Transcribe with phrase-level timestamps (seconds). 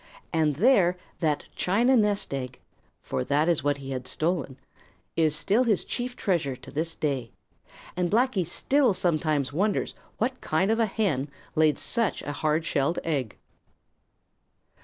[0.33, 2.59] And there that china nest egg,
[3.03, 4.57] for that is what he had stolen,
[5.15, 7.29] is still his chief treasure to this day,
[7.95, 12.97] and Blacky still sometimes wonders what kind of a hen laid such a hard shelled
[13.03, 13.37] egg.